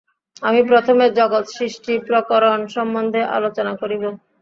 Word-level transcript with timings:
আমি 0.41 0.61
প্রথমে 0.69 1.05
জগৎসৃষ্টিপ্রকরণ 1.19 2.59
সম্বন্ধে 2.75 3.21
আলোচনা 3.37 3.73
করিব। 3.81 4.03